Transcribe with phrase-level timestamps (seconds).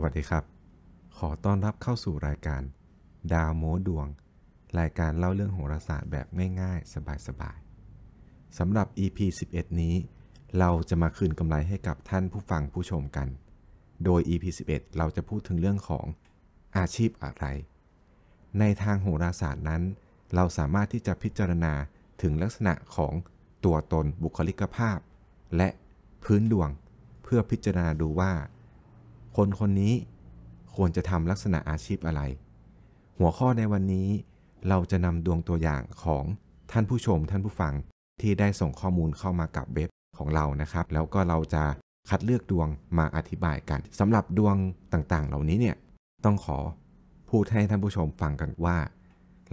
[0.00, 0.44] สวัสดีครับ
[1.18, 2.62] ขอต้อนรับเข้าสู่รายการ
[3.32, 4.06] ดาวโมดวง
[4.78, 6.26] รายการเล่าเรื่องโหราศาสตร์แบบ
[6.60, 6.92] ง่ายๆ
[7.26, 9.18] สบายๆสำหรับ EP
[9.50, 9.94] 11 นี้
[10.58, 13.28] เราจะมาคืนกำไรให้กับท่านผู้ฟังผู้ชมกัน
[14.04, 16.06] โดย EP 11 เราจะพูดถึงเรื่องของ
[16.76, 17.44] อาชีพอะไร
[18.58, 19.82] ในทางโหราศาสตร์นั้น
[20.34, 21.72] เราสามารถที่จะพิจารณา
[22.22, 23.12] ถึงลักษณะของ
[23.64, 24.98] ตัวตนบุคลิกภาพ
[25.56, 25.68] และ
[26.24, 26.70] พื้นดวง
[27.22, 28.32] เพื่อพิจารณาดูว่า
[29.42, 29.94] คนคนนี้
[30.74, 32.22] ควรจะทำลักษณะอาชีพอะไร
[33.18, 34.08] หัวข้อในวันนี้
[34.68, 36.24] เราจะนำดวงตัวอย่างของ
[36.72, 37.74] ท่านผู้ชมท่านผู้ฟัง
[38.20, 39.88] ที่ได้ส่งข้อมูลเข้ามากับเว็บ
[40.18, 41.64] ของเรานะครับ แล้วก็เราจะ
[42.08, 44.56] คัดเลือกดวงมาอธิบายกันสำหรับดวง
[44.92, 45.76] ต่างๆ เหล่านี้เนี่ย
[46.24, 46.58] ต้องขอ
[47.30, 48.78] พูดให้ท่านผู้ชมฟังกันว่า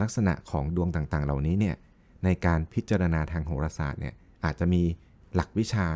[0.01, 1.75] ลักษณะของดวงต่างๆ เหล่านี้เนี่ย
[2.23, 4.13] ในการพิจารณาทางโหราศาสตร์เนี่ย
[4.43, 4.83] อาจจะมี
[5.35, 5.87] หลักวิชา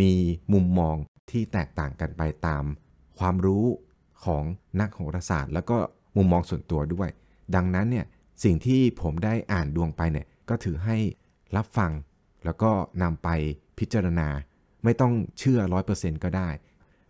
[0.00, 0.12] มี
[0.52, 0.96] มุมมอง
[1.30, 2.64] ที่แตกต่างกันไปตาม
[3.18, 3.64] ความรู้
[4.24, 4.44] ของ
[4.80, 5.76] นักโหราศาสตร์ แล้วก็
[6.16, 7.08] มุมมองส่วนตัวด้วย
[7.54, 8.06] ดังนั้นเนี่ย
[8.44, 10.96] สิ่งที่ผมได้อ่านดวงไปเนี่ยก็ถือให้
[11.56, 11.92] รับฟัง
[12.44, 12.70] แล้วก็
[13.02, 13.28] นำไป
[13.78, 14.28] พิจารณา
[14.84, 16.48] ไม่ต้องเชื่อร้อยเปอร์เซ็นต์ก็ได้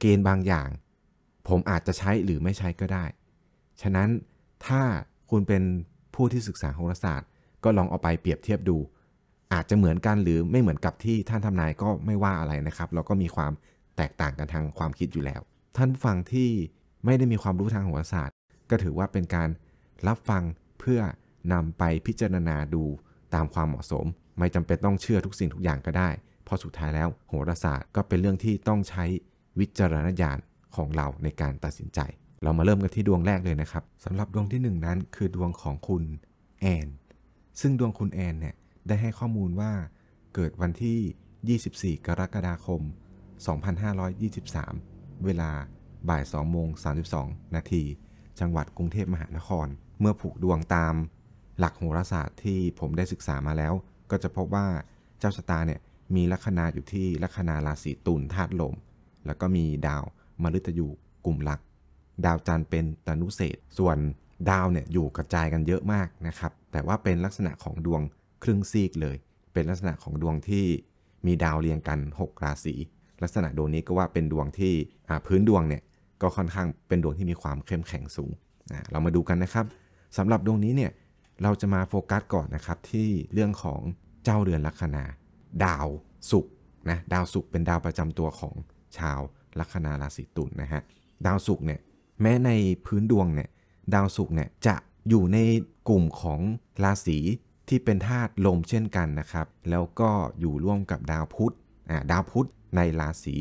[0.00, 0.68] เกณฑ์บางอย่าง
[1.48, 3.04] ผมอาจจะใช้หรือไม่ใช้ก็ได้
[3.82, 4.08] ฉะนั้น
[4.66, 4.82] ถ้า
[5.30, 5.62] คุณเป็น
[6.14, 7.28] ผู้ที่ศึกษาโหราศาสตร์
[7.64, 8.76] ก็ลองเอาไปเปรียบเทียบดู
[9.52, 13.52] อาจจะเหมือนกันหรือไม่เหมือนกับที่ท่านทำนายก็ไม่ว่าอะไรนะครับ เราก็มีความ
[13.96, 15.40] แตกต่างกันทางความคิดอยู่แล้ว
[15.76, 16.50] ท่านผู้ฟังที่
[17.04, 18.36] ไม่ได้มีความรู้ทางโหราศาสตร์
[18.70, 19.48] ก็ถือว่าเป็นการ
[20.08, 20.42] รับฟัง
[20.80, 21.00] เพื่อ
[21.52, 22.84] นำไปพิจารณาดู
[23.34, 24.06] ตามความเหมาะสม
[24.38, 26.10] ไม่จำเป็นต้องเชื่อทุกสิ่งทุกอย่างก็ได้
[26.44, 29.04] เพราะสุดท้ายแล้วโหราศาสตร์ก็เป็นเรื่องที่ต้องใช้
[29.60, 30.38] วิจารณญาณ
[30.76, 32.00] ของเราในการตัดสินใจ
[32.42, 36.04] เรามาเริ่มกันที่ดวงแรกเลยนะครับสำหรับดวงที่หนึ่งนั้นคือดวงของคุณ
[36.60, 36.88] แอน
[37.60, 38.54] ซึ่งดวงคุณแอนเนี่ย
[38.86, 39.72] ได้ให้ข้อมูลว่า
[40.34, 42.80] เกิดวันที่ 24 กรกฎาคม
[43.46, 44.93] 2523
[45.26, 45.50] เวลา
[46.08, 46.68] บ่าย2โมง
[47.12, 47.82] 32 นาที
[48.40, 49.66] จังหวัดกรุงเทพมหานคร
[50.00, 50.94] เมื่อผูกดวงตาม
[51.58, 53.72] หลักโหราศาสตร์ที่ผมได้ศึกษามาแล้ว
[54.10, 54.66] ก็จะพบว่า
[55.18, 55.80] เจ้าชะตาเนี่ย
[56.14, 58.74] มีลัคนาอยู่ที่ลัคนาราศีตุลธาตุลม
[59.26, 60.04] แล้วก็มีดาว
[60.42, 60.88] มฤตยู
[61.24, 61.60] กลุ่มหลัก
[62.24, 63.98] ดาวจันทร์เป็นตนุเศษ ส่วน
[64.50, 68.02] ดาวเนี่ยอยู่กระจายกันเยอะมากนะครับ แต่ว่าเป็นลักษณะของดวง
[68.42, 69.16] ครึ่งซีกเลย
[69.52, 70.64] เป็นลักษณะของดวงที่
[71.26, 72.74] มีดาวเรียงกัน 6 ราศี
[73.24, 74.72] ลักษณะดวงนี้ก็ว่าเป็นดวงที่
[75.26, 75.82] พื้นดวงเนี่ย
[76.22, 78.32] ก็ค่อนข้างเป็นดวงที่มีความเข้มแข็งสูง
[78.90, 79.64] เรามาดูกันนะครับ
[80.16, 80.92] สำหรับดวงนี้เนี่ย
[81.42, 83.80] เราจะมาโฟกัสก่อนนะครับที่เรื่องของ
[84.24, 85.04] เจ้าเรือนลัคนา
[85.64, 85.86] ดาว
[86.30, 86.52] ศุกร์
[86.90, 88.54] นะดาวศุกร์เป็นดาวประจำตัวของ
[88.98, 89.20] ชาว
[89.58, 90.82] ลัคนาราศีตุลนนะฮะ
[91.26, 91.80] ดาวศุกร์เนี่ย
[92.20, 92.50] แม้ใน
[92.86, 93.48] พื้นดวงเนี่ย
[93.94, 94.76] ดาวศุกร์เนี่ยจะ
[95.08, 95.38] อยู่ใน
[95.88, 96.40] กลุ่มของ
[96.84, 97.18] ราศี
[97.68, 100.10] ที่เป็นธาตุลมเช่นกันนะครับ แล้วก็
[100.40, 101.54] อยู่ร่วมกับดาวพุธ
[101.90, 103.34] อ่าดาวพุธ ในราศี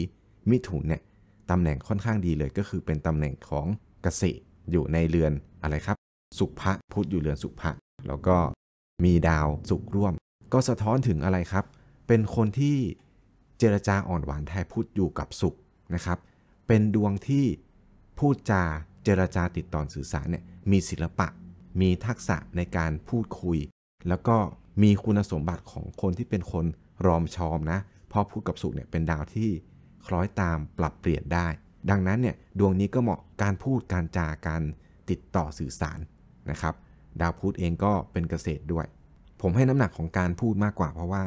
[0.52, 1.02] มิถุนเนี่ย
[1.50, 3.66] ตำแหน่งค่อนข้างดีเลยก็คือเป็นตำแหน่งของ
[4.04, 5.98] เกษตรอยู่ในเรือนอะไรครับ
[6.38, 7.72] สุภะพุธอยู่เรือนสุภะ
[8.08, 8.36] แล้วก็
[9.04, 10.14] มีดาวสุขร่วม
[10.54, 11.66] ก็สะท้อนถึงอะไรครับ
[12.08, 12.78] เป็นคนที่
[13.58, 15.56] เจรจาอ่อนหวานแทนพูดอยู่กับสุข
[15.96, 16.18] นะครับ
[16.68, 17.46] เป็นดวงที่
[18.20, 18.64] พูดจา
[19.04, 21.28] เจรจาติดต่อสื่อสารเนี่ยมีศิลปะ
[21.82, 23.58] มีทักษะในการพูดคุย
[24.08, 24.36] แล้วก็
[24.84, 26.66] มีคุณสมบัติของคนที่เป็นคน
[27.06, 27.80] รอมชอมนะ
[28.14, 29.50] พราะพูดกับสุขเนี่ยเป็นดาวที่
[30.08, 31.48] คล้อยตามปรับเปลี่ยนได้
[31.90, 34.62] ดังนั้นเนี่ยดวงนี้ก็เหมาะการพูดการจาการ
[35.10, 36.00] ติดต่อสื่อสาร
[36.52, 36.74] นะครับ
[37.22, 38.86] ดาวพุธเองก็เป็นเกษตรด้วย
[39.42, 41.24] ผมให้น้ำหนักของการพูดมากกว่าเพราะว่า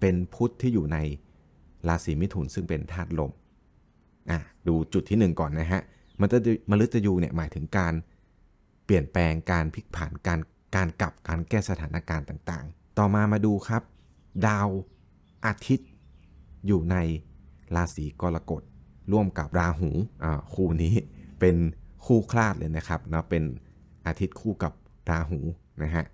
[0.00, 0.98] เป็นพุธที่อยู่ใน
[1.88, 3.32] ราศีมิถุนซึ่งเป็นธาตุลม
[4.30, 5.82] อะดูจุดที่ 1 ก่อนนะฮะ
[6.20, 6.38] มันจะ
[6.70, 7.94] มฤตยูเนี่ยหมายถึงการ
[8.84, 10.40] เปลี่ยนแปลงการพลิกผันการ
[10.76, 13.82] การกลับการแก้สถานการณ์ต่างๆ ต่อมามาดูครับ
[14.46, 14.68] ดาว
[15.46, 15.88] อาทิตย์
[16.66, 16.96] อยู่ใน
[17.76, 18.62] ราศีกรกฎ
[19.12, 19.90] ร่วมกับราหู
[20.24, 20.94] อ่าคู่นี้
[21.40, 21.56] เป็น
[22.06, 23.44] คู่คลาดเลยนะครับนะเป็น
[24.06, 24.72] อาทิตย์คู่กับ
[25.10, 25.40] ราหู
[25.82, 26.04] นะฮะ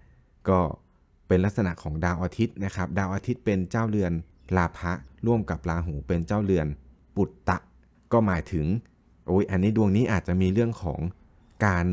[0.48, 0.58] ก็
[1.28, 4.12] เป็นลักษณะของดาวอาทิตย์นะครับ ดาวอาทิตย์เป็นเจ้าเรือน
[4.56, 4.92] ลาภะ
[5.26, 6.66] ร่วมกับราหูเป็นเจ้าเรือน
[7.16, 7.58] ปุตตะ
[8.12, 8.66] ก็หมายถึง
[9.26, 11.00] โอ้ยอันนี้ดวงนี้อาจจะมีเรื่องของ
[11.66, 11.86] การ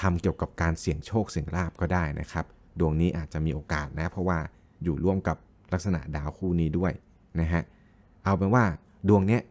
[0.00, 2.44] ทำเกี่ยวกับการเสี่ยงโชคเสี่ยงลาบก็ได้นะครับ
[2.80, 4.38] ดวงนี้อาจจะมีโอกาสนะ เพราะว่า
[4.82, 5.36] อยู่ร่วมกับ
[5.72, 6.92] ลักษณะดาวคู่นี้ด้วย
[7.40, 7.62] นะฮะ
[8.28, 8.64] เอาเป็นว่า
[9.08, 9.42] ดวงเนี้ย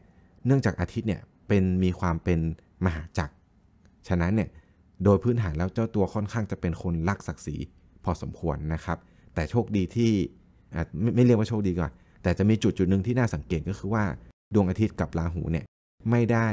[0.45, 2.39] เนื่องจากอาทิตย์เนี่ยเป็นมีความเป็น
[2.85, 3.33] มหาจักร
[4.07, 4.49] ฉะนั้นเนี่ย
[5.03, 7.55] โดยพื้นฐานแล้วเจ้าตัวค่อนข้างจะเป็นคนรักศักดิ์ศรี
[8.03, 8.97] พอสมควรนะครับ
[9.35, 10.11] แต่โชคดีที่
[11.01, 11.91] ไม่ไม่เรียกว่าโชคดีก่อน
[12.23, 14.03] แต่จะมีจุดจุดหนึ่งที่น่าสังเกตก็คือว่า
[14.53, 15.65] ดวงอาทิตย์กับราหูเนี่ย
[16.09, 16.47] ไม่ได้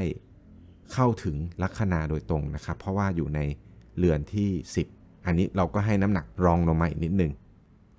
[0.93, 3.41] เข้าถึงลัคนาโดยตรงนะครับ เพราะว่าอยู่ใน
[3.99, 4.49] เรือนที่
[4.89, 7.33] 10 อันนี้เราก็ให้น้ำหนักรองลงมาอีกนิดนึง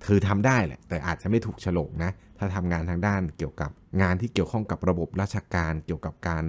[0.06, 3.70] คือทำได้แหละ แต่อาจจะไม่ถูกฉลกนะ ถ้าทำงานทางด้านเกี่ยวกับ
[4.02, 6.44] งานที่เกี่ยวข้องกับระบบราชการ เกี่ยวกับการ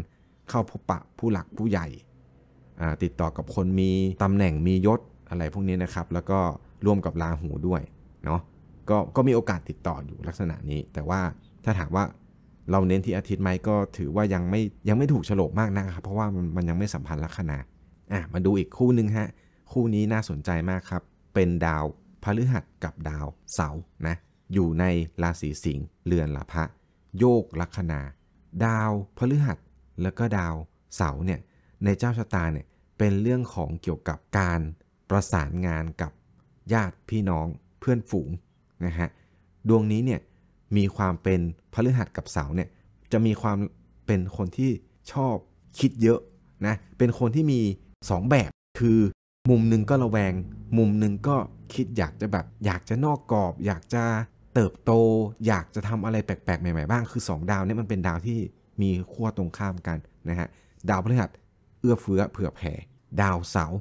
[0.50, 1.88] เข้าพบปะผู้หลักผู้ใหญ่
[3.04, 3.92] ติดต่อกับคนมี
[4.24, 5.00] ตำแหน่งมียศ
[5.30, 6.39] อะไรพวกนี้นะครับ แล้วก็
[6.86, 7.81] ร่วมกับราหูด้วย
[8.25, 8.42] เนาะ
[8.89, 11.21] ก็ก็มีโอกาสติดต่ออยู่ลักษณะนี้ แต่ว่า
[11.63, 12.03] ถ้าถามว่า
[12.71, 17.57] เราเน้นที่อาทิตย์ไหมก็ถือว่ายังไม่ยังไม่ถูกฉลกมากนะครับ เพราะว่ามันมันยังไม่สัมพันธ์ลัคนา
[18.13, 19.30] อะมาดูอีกคู่หนึ่งฮะ
[19.71, 21.01] คู่นี้น่าสนใจมากครับ
[21.33, 21.86] เป็นดาว
[22.27, 24.15] พฤหัสกับดาวเสาร์นะ
[24.53, 24.85] อยู่ใน
[25.21, 26.63] ราศีสิงห์เรือนละพะ
[27.18, 28.01] โยกลัคนา
[28.65, 29.57] ดาวพฤหัส
[30.01, 30.56] แล้วก็ดาว
[30.95, 31.39] เสาร์เนี่ย
[31.83, 32.65] ในเจ้าชะตาเนี่ย
[32.97, 34.59] เป็นเรื่องของเกี่ยวกับการ
[35.09, 36.12] ประสานงานกับ
[36.74, 37.47] ญาติพี่น้อง
[37.79, 38.29] เพื่อนฝูง
[38.85, 39.09] นะฮะ
[39.68, 40.21] ดวงนี้เนี่ย
[40.77, 41.39] มีความเป็น
[41.74, 42.69] พฤหัสกับเสาเนี่ย
[43.12, 43.57] จะมีความ
[44.06, 44.71] เป็นคนที่
[45.12, 45.35] ชอบ
[45.79, 46.19] คิดเยอะ
[46.68, 47.62] นะเป็นคนที่มี
[47.95, 49.00] 2 แบบคือ
[49.50, 50.34] มุมหนึ่งก็ระแวง
[50.78, 51.36] มุมหนึ่งก็
[51.74, 54.04] คิดอยากจะแบบ อยากจะนอกกรอบ อยากจะ
[54.54, 54.92] เติบโต
[55.48, 58.40] อยากจะทำอะไรแปลกๆ ใหม่ๆบ้าง คือ 2 ดาวนี้มันเป็นดาวที่
[58.82, 59.98] มีขั้วตรงข้ามกัน
[60.30, 60.48] นะฮะ
[60.90, 61.30] ดาวพฤหัส
[61.80, 62.74] เอื้อเฟื้อเผื่อแผ่
[63.22, 63.80] ดาวเสาร์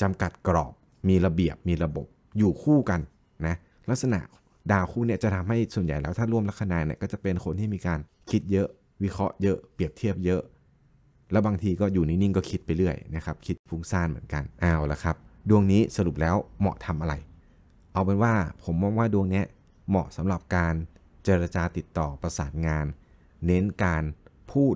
[0.00, 0.72] จำกัดกรอบ
[1.08, 2.06] มีระเบียบ มีระบบ
[2.38, 3.00] อยู่คู่กัน
[3.46, 3.56] นะ
[3.90, 4.20] ลักษณะ
[4.72, 7.98] ดาวคู่เนี่ยจะทำให้ส่วนใหญ่แล้วถ้าร่วมลัคนาเนี่ยก็จะเป็นคนที่มีการ
[8.30, 8.68] คิดเยอะ
[9.02, 10.42] วิเคราะห์เยอะ เปรียบเทียบเยอะ
[11.32, 15.16] แล้วบางทีก็อยู่นิ่งๆก็คิดไปเรื่อยนะครับ คิดฟุ้งซ่านเหมือนกันเอาละครับ
[15.48, 17.14] ดวงนี้สรุปแล้วเหมาะทำอะไร
[17.92, 18.34] เอาเป็นว่า
[18.64, 19.42] ผมมองว่าดวงนี้
[19.88, 20.74] เหมาะสำหรับการ
[21.24, 22.86] เจรจาติดต่อประสานงาน
[23.46, 24.02] เน้นการ
[24.52, 24.74] พูด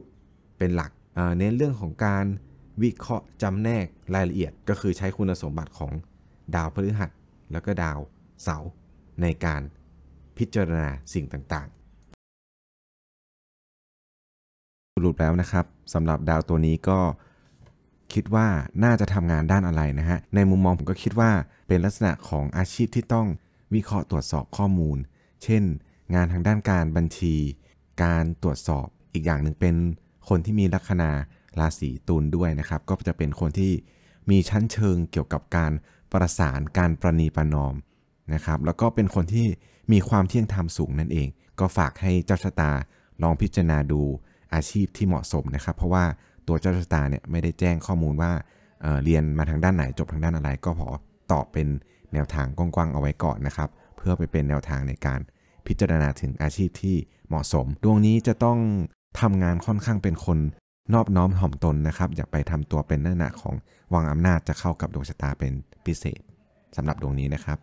[0.59, 2.27] เป็นหลักเเน้นเรื่องของการ
[2.83, 5.93] วิเคราะห์จำแนกรายละเอียด ก็คือใช้คุณสมบัติของ
[6.55, 7.11] ดาวพฤหัส
[7.53, 7.99] แล้วก็ดาว
[8.43, 8.71] เสาร์
[9.23, 9.63] ในการ
[10.39, 11.83] พิจารณาสิ่งต่างๆ
[14.95, 16.99] สรุปแล้วนะครับ สำหรับดาวตัวนี้ก็
[18.13, 18.49] คิดว่า
[18.85, 21.31] น่าจะทำงานด้านอะไรนะฮะ ในมุมมองผมก็คิดว่า
[21.69, 23.27] เป็นลักษณะของอาชีพที่ต้อง
[23.75, 24.99] วิเคราะห์ตรวจสอบข้อมูล
[25.43, 25.63] เช่น
[26.15, 27.35] งานทางด้านการบัญชี
[28.03, 29.75] การตรวจสอบ อีกอย่างหนึ่งเป็น
[30.29, 31.11] คนที่มีลัคนา
[31.59, 33.73] ราศีตุลด้วยนะครับ ก็จะเป็นคนที่
[34.31, 35.73] มีชั้นเชิงเกี่ยวกับการ
[36.13, 37.75] ประสานการประนีประนอม
[38.35, 39.47] นะครับ แล้วก็เป็นคนที่
[39.93, 41.29] มีความเที่ยงธรรมสูงนั่นเอง
[41.61, 42.73] ก็ฝากให้เจ้าชะตา
[43.23, 44.03] ลองพิจารณาดู
[44.55, 46.05] อาชีพที่เหมาะสมนะครับ เพราะว่า
[46.49, 48.33] ตัวเจ้าชะตาเนี่ยไม่ได้แจ้งข้อมูลว่า
[48.83, 50.89] เเรียนมาทางด้านไหนจบทางด้านอะไร ก็พอ
[51.33, 51.69] ตอบเป็น
[52.13, 55.21] แนวทางกว้างๆเอาไว้ก่อนนะครับ เพื่อไปเป็นแนวทางในการ
[55.67, 56.97] พิจารณาถึงอาชีพที่
[57.29, 58.59] เหมาะสม ดวงนี้จะต้อง
[59.21, 60.39] ทำงานค่อนข้างเป็นคน
[60.95, 63.55] นอบน้อมถ่อมตนนะครับ อย่าไปทำตัวเป็นหน้าหนาของ
[63.93, 65.53] วังอำนาจจะเข้ากับดวงชะตาเป็น
[65.87, 66.21] พิเศษ
[66.77, 67.59] สำหรับดวงนี้นะครับ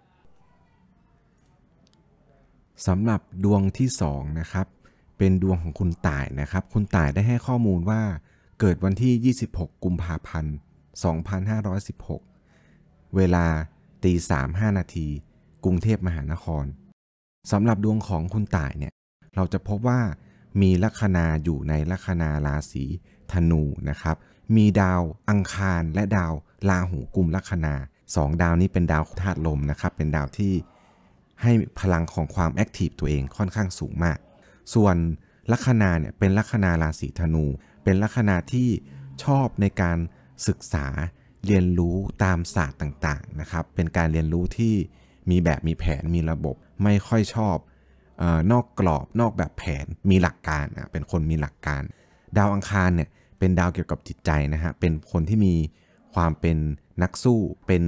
[2.88, 4.68] สำหรับดวงที่2นะครับ
[5.19, 8.01] เป็นดวงของคุณต่ายนะครับ คุณต่ายได้ให้ข้อมูลว่า
[8.60, 10.56] เกิดวันที่ 26 กุมภาพันธ์
[12.25, 13.45] 2516 เวลา
[14.04, 15.07] ตีสามห้านาที
[15.63, 16.66] กรุงเทพมหานคร
[17.51, 18.94] สำหรับดวงของคุณต่ายเนี่ย
[19.36, 20.00] เราจะพบว่า
[20.62, 22.86] มีลัคนาอยู่ในลัคนาราศี
[23.31, 24.16] ธนูนะครับ
[24.56, 26.33] มีดาวอังคารและดาว
[26.69, 27.74] ลาหูกุมลัคนา
[28.16, 30.54] สองดาวนี้เป็นดาวธาตุลมนะครับ เป็นดาวที่
[31.42, 34.18] ให้พลังของความแอคทีฟตัวเองค่อนข้างสูงมาก
[34.73, 34.95] ส่วน
[35.51, 37.45] ลัคนาเนี่ยเป็นลัคนาราศีธนู
[37.83, 38.69] เป็นลัคนาที่
[39.23, 39.97] ชอบในการ
[40.47, 40.88] ศึกษา
[41.45, 44.73] เรียนรู้ตามศาสตร์ต่างๆนะครับ เป็นการเรียนรู้ที่
[45.29, 47.57] มีแบบมีแผนมีระบบไม่ค่อยชอบ
[48.21, 51.81] ออนอกกรอบนอกแบบแผนมีหลักการเป็นคนมีหลักการ
[52.37, 55.56] ดาวอังคารเนี่ยเป็นดาวเกี่ยวกับจิตใจนะฮะเป็นคนที่มี
[56.16, 56.57] ความเป็น
[57.04, 57.83] นักสู้ เป็น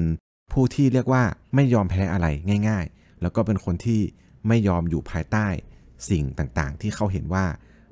[0.52, 1.24] ผู้ที่เรียกว่า
[1.56, 2.28] ไม่ยอมแพ้อะไร
[2.68, 4.02] ง่าย ๆ แล้วก็เป็นคนที่
[4.48, 5.48] ไม่ยอมอยู่ภายใต้
[6.10, 7.46] สิ่งต่างๆ ที่เขาเห็นว่า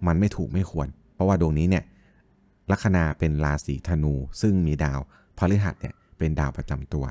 [0.07, 1.83] มันไม่ถูกไม่ควร เพราะว่าดวงนี้เนี่ย
[2.71, 4.99] ลัคนาเป็นราศีธนู ซึ่งมีดาว
[5.37, 7.05] พฤหัสเนี่ยเป็นดาวประจำตัว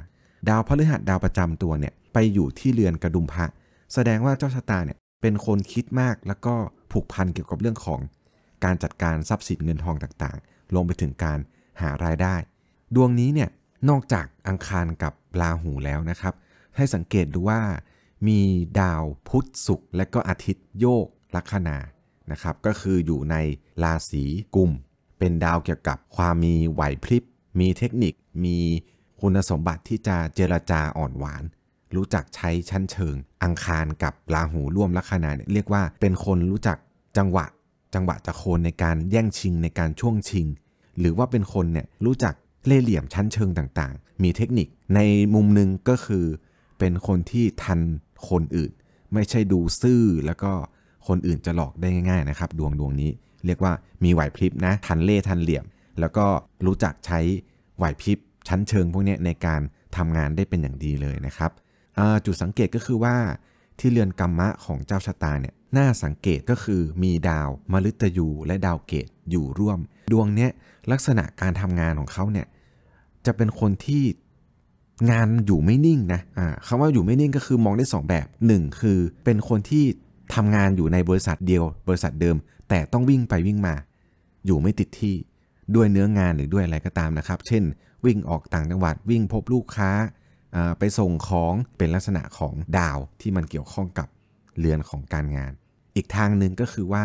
[0.48, 3.46] ดาวพฤหัสดาวประจำตัวเนี่ยไปอยู่ที่เรือนกระดุมพระ
[3.94, 6.54] แสดงว่าเจ้าชะตาเนี่ยเป็นคนคิดมากแล้วก็
[6.92, 8.00] ผูกพันเกี่ยวกับเรื่องของ
[8.64, 11.38] การจัดการทรัพย์สินเงินทองต่างๆ ลงไปถึงการ
[11.80, 12.34] หารายได้
[12.94, 13.50] ดวงนี้เนี่ย
[13.88, 16.34] นอกจากอังคารกับราหูแล้วนะครับ
[16.76, 17.60] ให้สังเกตดูว่า
[18.26, 18.40] มี
[18.80, 21.06] ดาวพุธศุกร์และก็อาทิตย์โยก
[21.36, 21.76] ลัคนา
[22.30, 23.36] นะครับ ก็คืออยู่ใน
[23.82, 24.70] ราศีกุม
[25.18, 27.24] เป็นดาวเกี่ยวกับความมีไหวพริบ
[27.60, 28.58] มีเทคนิค มี
[29.20, 31.44] คุณสมบัติที่จะเจรจาอ่อนหวาน
[31.96, 36.78] รู้จักใช้ชั้นเชิง อังคารกับราหูร่วมลัคนาเนี่ยเรียกว่าเป็นคนรู้จัก
[37.18, 37.46] จังหวะ
[37.94, 40.46] จังหวะจะโคนในการแย่งชิงในการช่วงชิง
[40.98, 42.34] หรือว่าเป็นคนเนี่ยรู้จัก
[42.66, 45.00] เล่เหลี่ยมชั้นเชิงต่างๆ มีเทคนิคใน
[45.34, 46.24] มุมหนึ่งก็คือ
[46.78, 47.80] เป็นคนที่ทัน
[48.28, 48.72] คนอื่น
[49.14, 50.52] ไม่ใช่ดูซื่อแล้วก็
[51.08, 53.10] คนอื่นจะหลอกได้ง่ายๆนะครับดวงดวงนี้
[53.46, 53.72] เรียกว่า
[54.04, 55.64] มีไหวพริบนะทันเล่ทันเหลี่ยม
[56.00, 56.26] แล้วก็
[56.66, 57.20] รู้จักใช้
[57.76, 59.60] ไหวพริบชั้นเชิงพวกนี้ในการ
[59.96, 61.50] ทำงานได้เป็นอย่างดีเลยนะครับ
[62.26, 63.16] จุดสังเกตก็คือว่า
[63.78, 69.78] ที่เรือนกรรมะของเจ้าชะตาเนี่ยน่าสังเกตก็คือมีดาวมฤตยูและดาวเกตอยู่ร่วม
[70.12, 70.50] ดวงเนี้ย
[70.92, 72.46] ลักษณะการทำงานของเขาเนี่ย
[73.26, 74.04] จะเป็นคนที่
[75.10, 79.84] งานอยู่ไม่นิ่งนะอ่าคำว่าอยู่ไม่นิ่งก็คือมองได้ 2 แบบ 1 คือเป็นคนที่
[80.34, 82.36] ทำงานอยู่ในบริษัทเดียว บริษัทเดิม
[82.68, 83.74] แต่ต้องวิ่งไปวิ่งมา
[84.46, 85.14] อยู่ไม่ติดที่
[85.74, 87.62] ด้วยเนื้องานหรือด้วยอะไรก็ตามนะครับ เช่น
[88.06, 89.90] วิ่งออกต่างจังหวัดวิ่งพบลูกค้า
[90.78, 94.08] ไปส่งของเป็นลักษณะของดาวที่มันเกี่ยวข้องกับ
[94.58, 95.52] เรือนของการงาน
[95.96, 97.04] อีกทางหนึ่งก็คือว่า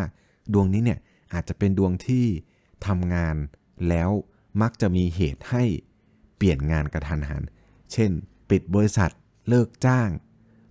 [0.54, 1.00] ดวงนี้เนี่ย
[1.34, 2.26] อาจจะเป็นดวงที่
[2.88, 3.36] ทำงาน
[3.90, 4.10] แล้ว
[4.62, 5.64] มักจะมีเหตุให้
[6.38, 7.44] เปลี่ยนงานกระทันหัน
[7.92, 8.12] เช่น
[8.50, 9.12] ปิดบริษัท
[9.50, 10.10] เลิกจ้าง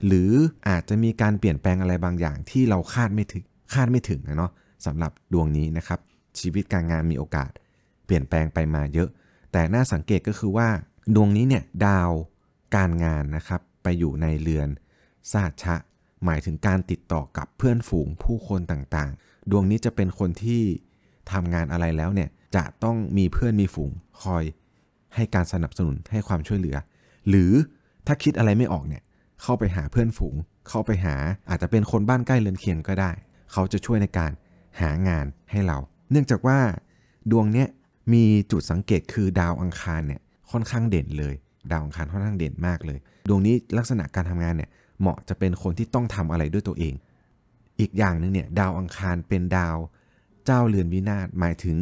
[0.07, 0.31] หรือ
[0.69, 4.53] อาจจะมีการเปลี่ยนแปลงอะไรบางอย่างที่เราคาดไม่ถึงคาดไม่ถึงนะเนาะ
[4.87, 6.01] สำหรับดวงนี้นะครับ
[6.39, 7.51] ชีวิตการงานมีโอกาส
[8.07, 9.09] เปลี่ยนแปลงไปมาเยอะ
[9.53, 10.69] แต่น่าสังเกตก็คือว่า
[11.15, 12.11] ดวงนี้เนี่ยดาว
[12.77, 14.69] การงานนะครับ ไปอยู่ในเรือน
[15.33, 15.77] ซาชะ
[16.25, 20.63] หมายถึงการติดต่อกับเพื่อนฝูงผู้คนต่างๆ ดวงนี้จะเป็นคนที่
[21.33, 23.91] ทำงานอะไรแล้วเนี่ยจะต้องมีเพื่อนมีฝูง
[24.23, 24.45] คอย
[25.15, 26.77] ให้การสนับสนุนให้ความช่วยเหลือ
[27.29, 27.53] หรือ
[28.07, 29.03] ถ้าคิดอะไรไม่ออกเนี่ย
[29.43, 30.35] เข้าไปหาเพื่อนฝูง
[30.69, 31.17] เข้าไปหา
[31.51, 33.11] อาจจะเป็นคนบ้านใกล้เรือนเคียงก็ได้
[33.53, 34.33] เขาจะช่วยในการ
[34.81, 35.79] หางานให้เรา
[36.11, 36.59] เนื่องจากว่า
[37.31, 37.69] ดวงเนี้ย
[38.13, 41.35] มีจุดสังเกตคือดาวอังคารเนี่ยค่อนข้างเด่นเลย
[41.71, 42.99] ดาวอังคารค่อนข้างเด่นมากเลย
[43.29, 46.95] ดวงนี้ลักษณะการทำงานเนี่ยเหมาะจะเป็นคนที่ต้องทำอะไรด้วยตัวเอง
[47.81, 49.77] อีกอย่างหนึ่งเนี่ยดาวอังคารเป็นดาว
[50.45, 51.77] เจ้าเรือนวินาศหมายถึง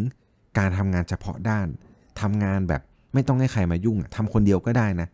[0.59, 1.69] การทำงานเฉพาะด้าน
[2.21, 2.83] ทำงานแบบ
[3.15, 5.09] ไม่ต้องให้ใครมายุ่งทำคนเดียวก็ได้นะ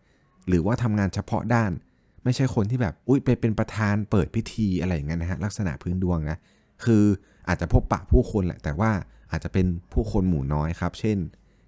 [0.47, 1.71] หรือว่าทำงานเฉพาะด้าน
[2.23, 6.37] ไม่ใช่คนที่แบบอุ้ยไปเป็นประธานเปิดพิธีอะไรอย่างเงี้ยนะฮะลักษณะพื้นดวงนะ
[6.83, 7.03] คือ
[7.47, 8.91] อาจจะพบปะผู้คนแหละแต่ว่า
[9.31, 11.17] อาจจะเป็นผู้คนหมู่น้อยครับ เช่น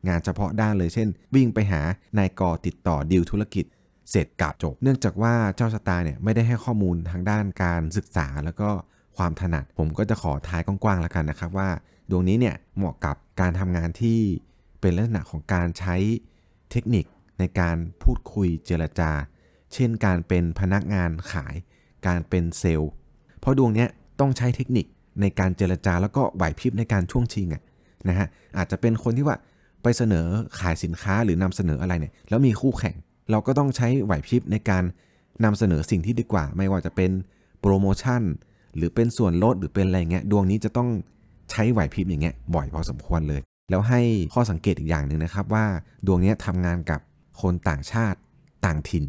[0.08, 1.82] งานเฉพาะด้านเลยเช่น วิ่งไปหา
[2.18, 3.66] นายกอติดต่อดีลธุรกิจ
[4.12, 8.70] เสร็จกลับจบ เนื่องจากว่าเจ้าชะตาเนี่ยไม่ได้ให้ข้อมูลทางด้านการศึกษาแล้วก็
[9.18, 11.70] ความถนัดผมก็จะขอทายกว้างๆแล้วกันนะครับว่า
[12.10, 14.20] ดวงนี้เนี่ยเหมาะกับการทำงานที่
[14.82, 15.96] เป็นลักษณะของการใช้
[16.72, 17.06] เทคนิค
[17.40, 19.12] ในการพูดคุยเจรจา
[19.74, 21.56] เช่นการเป็นพนักงานขาย
[22.08, 22.92] การเป็นเซลล์
[23.40, 23.86] เพราะดวงนี้
[24.20, 24.86] ต้องใช้เทคนิค
[25.22, 27.64] ในการเจรจาแล้วก็ไหวพริบในการช่วงชิงอะ
[28.08, 28.28] นะฮะ
[28.58, 29.38] อาจจะเป็นคนที่ว่า
[29.84, 30.28] ไปเสนอ
[30.60, 32.96] ขายสินค้าหรือนำเสนออะไรเนี่ยแล้วมีคู่แข่ง
[33.32, 34.84] เราก็ต้องใช้ไหวพริบในการ
[35.44, 37.12] นำเสนอสิ่งที่ดีกว่า ไม่ว่าจะเป็น
[37.62, 38.22] โปรโมชั่น
[38.76, 40.90] หรือเป็นส่วนลดหรือเป็นอะไรเงี้ยดวงนี้จะต้อง
[41.52, 44.02] ใช้ไหวพริบอย่างเงี้ยบ่อยพอสมควรเลย แล้วให้
[44.34, 45.66] ข้อสังเกตอีกอย่างหนึ่งนะครับว่า
[46.08, 47.00] ดวงนี้ทำงานกับ
[47.42, 48.20] คนต่างชาติ
[48.66, 49.04] ต่างถิ่น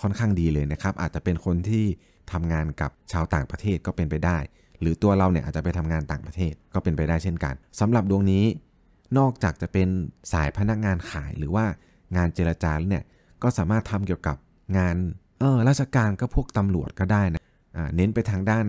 [0.00, 1.84] ค่อนข้างดีเลยนะครับ อาจจะเป็นคนที่
[2.32, 4.38] ทำงานกับชาวต่างประเทศก็เป็นไปได้
[4.80, 8.44] หรือตัวเราเนี่ยอาจจะไปทำงานต่างประเทศก็เป็นไปได้เช่นกันสำหรับดวงนี้
[9.18, 9.88] นอกจากจะเป็น
[10.32, 11.64] สายพนักงานขายหรือว่า
[12.16, 13.04] งานเจรจาเนี่ย
[13.42, 14.36] ก็สามารถทำเกี่ยวกับ
[14.78, 14.96] งาน
[15.40, 17.42] เออราชการก็พวกตำรวจก็ได้นะ
[17.96, 18.66] เน้นไปทางด้าน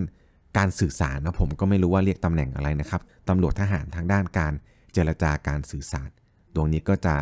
[0.58, 4.54] การสื่อสารนะผมก็ไม่รู้ว่าเรียกตำแหน่งอะไรนะครับตำรวจทหารทางด้านการ
[4.94, 6.10] เจรจาการสื่อสาร
[6.56, 7.16] ดวงนี้ก็จะ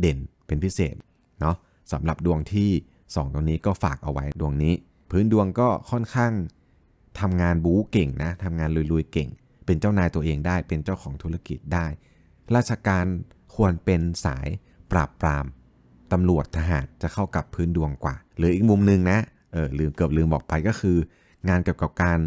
[0.00, 0.94] เด่นเป็นพิเศษ
[1.42, 1.56] เนาะ
[1.92, 2.70] สำหรับดวงที่
[3.02, 4.74] 2 ตรงนี้ก็ฝากเอาไว้ดวงนี้
[5.10, 6.32] พื้นดวงก็ค่อนข้าง
[7.20, 9.28] ทำงานบู๊เก่งนะทำงานลุยๆเก่ง
[9.66, 11.86] เป็นเจ้านายตัวเองได้ เป็นเจ้าของธุรกิจได้
[12.54, 13.04] ราชการ
[13.54, 14.48] ควรเป็นสาย
[14.92, 15.44] ปราบปราม
[16.12, 19.18] ตำรวจทหารจะเข้ากับพื้นดวงกว่า หรืออีกมุมหนึ่งนะ
[19.52, 20.96] เออลืมเกือบลืมบอกไปก็คือ
[21.48, 22.20] งานเกี่ยวกับการ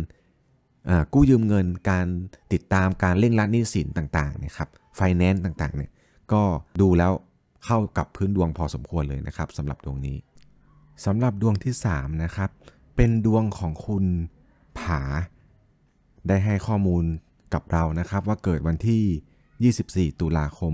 [1.13, 2.05] กู้ยืมเงินการ
[2.53, 5.91] ติดตามการเร่งรัดหนี้สินต่างๆนี่ยครับไฟแนนซ์ต่างๆเนี่ย
[6.31, 6.41] ก็
[6.81, 7.11] ดูแล้ว
[7.65, 10.17] เข้ากับพื้นดวงพอสมควรเลยนะครับสำหรับดวงนี้
[11.05, 12.49] สำหรับดวงที่3นะครับ
[12.95, 14.05] เป็นดวงของคุณ
[14.79, 15.01] ผา
[16.27, 17.03] ได้ให้ข้อมูล
[17.53, 20.73] กับเรานะครับ ว่าเกิดวันที่ 24 ตุลาคม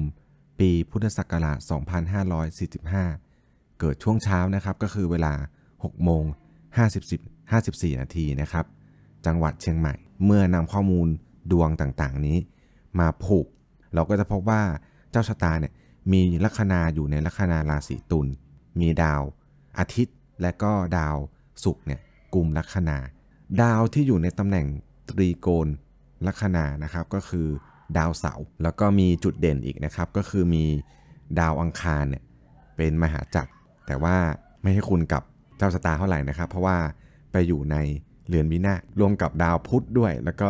[0.59, 1.57] ปีพุทธศักราช
[2.53, 5.33] 2545 เกิดช่วงเช้านะครับก็คือเวลา
[5.73, 6.23] 6 โมง
[6.89, 8.65] 50 54 นาทีนะครับ
[9.25, 9.93] จังหวัดเชียงใหม่
[10.25, 11.07] เมื่อนำข้อมูล
[11.51, 12.37] ดวงต่างๆนี้
[12.99, 13.47] มาผูก
[13.93, 14.61] เราก็จะพบว่า
[15.11, 15.73] เจ้าชะตาเนี่ย
[16.11, 18.27] มีลัคนาอยู่ในลัคนาราศีตุล
[18.79, 19.21] มีดาว
[19.79, 21.15] อาทิตย์และก็ดาว
[21.63, 22.01] ศุกร์เนี่ย
[22.33, 22.97] กลุ่มลัคนา
[23.61, 24.67] ดาวที่อยู่ในตำแหน่ง
[25.09, 25.67] ตรีโกณ
[26.27, 27.47] ลัคนานะครับก็คือ
[27.97, 30.65] ดาวเสาร์แล้วก็มีจุดเด่นอีกนะครับ ก็คือมี
[31.39, 32.23] ดาวอังคารเนี่ย
[32.77, 33.51] เป็นมหาจักร
[33.87, 34.15] แต่ว่า
[34.61, 35.23] ไม่ให้คุณกับ
[35.57, 36.77] เจ้าสตาเท่าไหร่นะครับ เพราะว่า
[37.31, 37.75] ไปอยู่ใน
[38.27, 40.49] เรือนวินาศรวมกับดาวพุธด้วย แล้วก็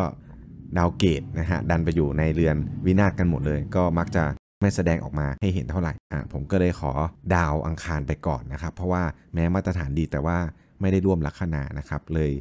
[0.78, 2.56] ดาวเกตนะฮะดันไปอยู่ในเรือน
[2.86, 4.24] วินาศกันหมดเลย ก็มักจะ
[4.62, 6.92] ไม่แสดงออกมาให้เห็นเท่าไหร่อ่าผมก็เลยขอ
[7.36, 9.04] ดาวอังคารไปก่อนนะครับ เพราะว่า
[9.34, 10.38] แม้มาตรฐานดีแต่ว่า
[10.82, 12.32] ไม่ได้ร่วมลัคนานะครับเลย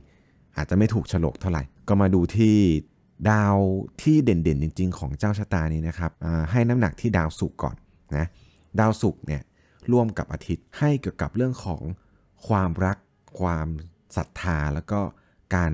[0.56, 2.56] อาจจะไม่ถูกฉลกเท่าไหร่ ก็มาดูที่
[3.30, 3.56] ดาว
[4.02, 6.12] ที่เด่นๆจริง ๆ ของเจ้าชะตานี้นะครับ
[6.50, 7.76] ให้น้ำหนักที่ดาวศุกร์ก่อน
[8.16, 8.26] นะ
[8.80, 9.42] ดาวศุกร์เนี่ย
[9.92, 11.82] ร่วมกับอาทิตย์ให้เกี่ยวกับเรื่องของ
[12.46, 12.96] ความรัก
[13.40, 13.68] ความ
[14.16, 15.00] ศรัทธา แล้วก็
[15.54, 15.72] การ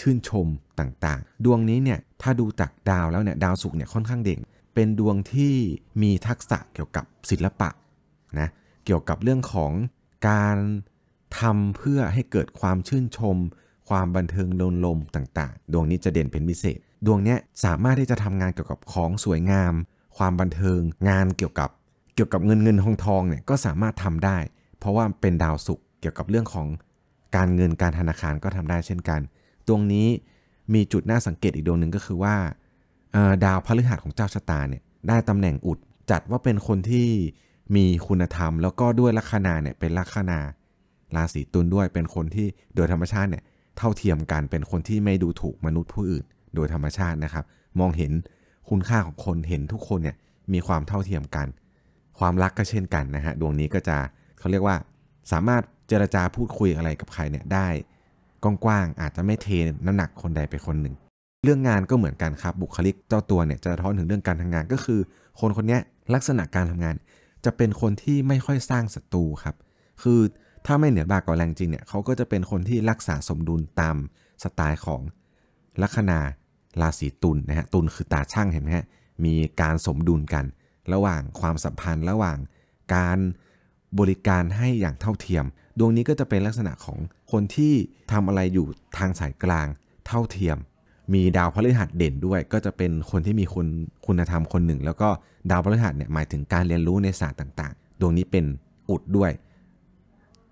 [0.00, 0.46] ชื่นชม
[0.80, 4.40] ต่างๆ ดวงนี้เนี่ยถ้าดูจากดาวแล้วเนี่ยดาวศุกร์เนี่ยค่อนข้างเด่น
[4.80, 5.54] เป็นดวงที่
[6.02, 7.70] มีทักษะเกี่ยวกับศิลปะ
[8.38, 8.48] นะ
[8.84, 9.72] เกี่ยวกับเรื่องของ
[10.28, 10.56] การ
[11.40, 13.36] ทำเพื่อให้เกิดความชื่นชม
[13.88, 19.74] ความบันเทิงโดนลมต่างๆ ดวงนี้จะเด่นเป็นพิเศษ ดวงนี้สามารถที่จะทำงานเกี่ยวกับของสวยงาม
[20.16, 21.70] ความบันเทิง งานเกี่ยวกับ
[22.14, 24.38] เกี่ยวกับเงินเงินทองทองเนี่ยก็สามารถทำได้
[24.78, 26.66] เพราะว่าเป็นดาวศุกร์เกี่ยวกับเรื่องของ
[27.36, 29.20] การเงินการธนาคารก็ทำได้เช่นกัน
[29.68, 30.08] ตรงนี้
[30.74, 32.36] มีจุดน่าสังเกตอีกดวงหนึ่งก็คือว่า
[33.44, 35.78] ดาวพฤหัสของเจ้าชะตาเนี่ยได้ตำแหน่งอุด
[36.10, 37.08] จัดว่าเป็นคนที่
[37.76, 40.38] มีคุณธรรม แล้วก็ด้วยลัคนาเนี่ยเป็นลัคนา
[41.16, 43.44] ราศีตุลด้วยเป็นคนที่โดยธรรมชาติเนี่ย
[43.78, 46.24] เท่าเทียมกันเป็นคนที่ไม่ดูถูกมนุษย์ผู้อื่น
[46.54, 47.44] โดยธรรมชาตินะครับ
[47.80, 48.12] มองเห็น
[48.68, 50.16] คุณค่าของคนเห็นทุกคนเนี่ย
[50.52, 51.46] มีความเท่าเทียมกัน
[52.18, 53.96] ความรักก็เช่นกันนะฮะดวงนี้ก็จะ
[54.38, 54.76] เขาเรียกว่า
[55.32, 57.68] สามารถเจรจาพูดคุยอะไรกับใครเนี่ยได้
[58.44, 59.48] กว้างๆอาจจะไม่เท
[59.86, 60.94] น้ำหนักคนใดไปคนหนึ่ง
[61.44, 65.00] เรื่องงานก็เหมือนกันครับบุคลิกเจ้าตัวเนี่ยจะท้อนถึงเรื่องการทำงานก็คือ
[65.40, 65.78] คนคนนี้
[66.14, 66.96] ลักษณะการทำงาน
[67.44, 69.56] จะเป็นคนที่ไม่ค่อยสร้างศัตรูครับ
[70.02, 70.20] คือ
[70.66, 73.96] ถ้าไม่เหนือบากกว่าแรงจริงเนี่ยเขาก็จะเป็นคนที่รักษาสมดุลตาม
[74.42, 75.00] สไตล์ของ
[75.82, 76.18] ลัคนา
[76.80, 78.86] ราศีตุลนนะฮะตุลคือตาช่างเห็นไหมฮะ
[79.24, 80.44] มีการสมดุลกัน
[80.92, 82.38] ระหว่างความสัมพันธ์ ระหว่าง
[82.94, 83.18] การ
[83.98, 85.44] บริการให้อย่างเท่าเทียม
[85.78, 86.98] ดวงนี้ก็จะเป็นลักษณะของ
[87.32, 87.74] คนที่
[88.12, 88.66] ทำอะไรอยู่
[88.98, 89.66] ทางสายกลาง
[90.06, 90.58] เท่าเทียม
[91.14, 93.66] มีดาวพฤหัสเด่นด้วย ก็จะเป็นคนที่มีคุณ
[94.06, 95.08] คุณธรรมคนหนึ่ง แล้วก็
[95.50, 98.44] ดาวพฤหัสเนี่ยหมายถึงการเรียนรู้ในศาสตร์ต่างๆ ดวงนี้เป็น
[98.90, 99.32] อุดด้วย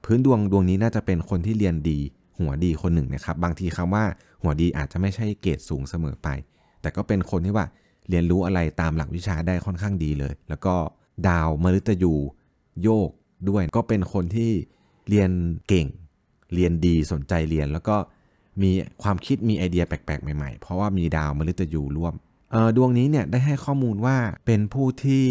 [0.05, 1.99] พื้นดวงดวงนี้น่าจะเป็นคนที่เรียนดี
[2.39, 4.05] หัวดีคนหนึ่งนะครับ บางทีคำว่า
[4.43, 6.29] หัวดีอาจจะไม่ใช่เกรดสูงเสมอไป
[6.81, 7.67] แต่ก็เป็นคนที่ว่า
[8.11, 10.75] เรียนรู้อะไรตามหลักวิชาได้ค่อนข้างดีเลย แล้วก็
[11.29, 12.15] ดาวมฤตยู
[12.83, 13.11] โยก
[13.49, 14.51] ด้วย ก็เป็นคนที่
[15.09, 15.31] เรียน
[15.69, 15.87] เก่ง
[16.55, 17.97] เรียนดีสนใจเรียนแล้วก็
[18.63, 18.71] มี
[19.03, 22.15] ความคิดมีไอเดียแปลกๆ ใหม่ๆ เพราะว่ามีดาวมฤตยูร่วม
[22.77, 24.17] ดวงนี้เนี่ยได้ให้ข้อมูลว่า
[24.47, 25.27] เป็นผู้ที่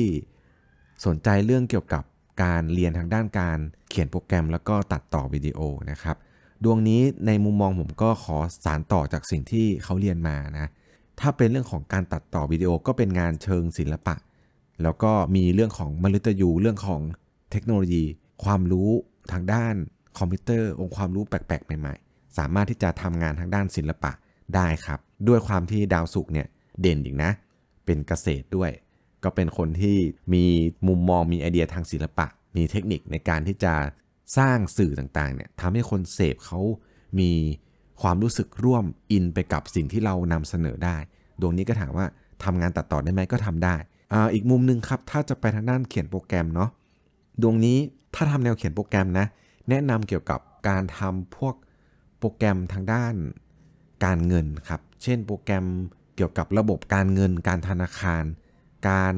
[1.06, 2.04] สนใจเรื่องเกี่ยวกับ
[2.44, 3.58] การเรียนทางด้านการ
[3.90, 5.60] เขียนโปรแกรมแล้วก็ตัดต่อวิดีโอ
[5.92, 6.16] นะครับ
[6.64, 10.68] ดวงนี้ในมุมมองผมก็ขอสารต่อจากสิ่งที่เขาเรียนมานะ
[11.20, 14.16] ถ้าเป็นเรื่องของการตัดต่อวิดีโอก็เป็นงานเชิงศิลปะ
[14.84, 17.02] แล้วก็มีเรื่องของมฤตยูเรื่องของ
[17.52, 18.04] เทคโนโลยี
[18.44, 18.90] ความรู้
[19.32, 19.76] ทางด้าน
[20.18, 22.05] คอมพิวเตอร์ องค์ความรู้แปลกๆ ใหม่ๆ
[22.38, 24.12] สามารถที่จะทำงานทางด้านศิลปะ
[24.56, 26.48] ได้ครับ ด้วยความที่ดาวศุกร์เนี่ย
[26.82, 27.32] เด่นอีกนะ
[27.86, 28.72] เป็นเกษตรด้วย
[29.24, 29.98] ก็เป็นคนที่
[30.34, 30.46] มี
[30.88, 33.74] มุมมองมีไอเดียทางศิลปะ มีเทคนิคในการที่จะ
[34.38, 36.60] สร้างสื่อต่างๆเนี่ยทำให้คนเสพเขา
[37.20, 37.32] มี
[38.02, 40.98] ความรู้สึกร่วมอินไปกับสิ่งที่เรานำเสนอได้
[41.42, 42.06] ดวงนี้ก็ถามว่า
[42.44, 43.76] ทำงานตัดต่อได้ไหมก็ทำได้
[44.14, 46.70] อ่าอีกมุมหนึ่งครับ ถ้าจะไปทางด้านเขียนโปรแกรมเนาะ
[47.42, 47.78] ดวงนี้
[48.16, 49.26] ถ้าทำแนวเขียนโปรแกรมนะ
[49.70, 51.56] แนะนำเกี่ยวกับการทำพวก
[52.20, 53.16] โปรแกรมทางด้าน
[54.06, 55.66] การเงินครับ เช่นโปรแกรม
[56.16, 58.24] เกี่ยวกับระบบการเงิน การธนาคาร
[58.90, 59.16] การ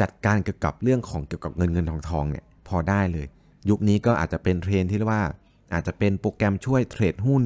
[0.00, 3.26] จัดการเกี่ยวกับเรื่องของเกี่ยวกับเงินเงินทองทองเนี่ยพอได้เลย
[3.70, 5.24] ยุคนี้ก็อาจจะเป็นเทรนที่เรียกว่า
[5.72, 7.42] อาจจะเป็นโปรแกรมช่วยเทรดหุ้น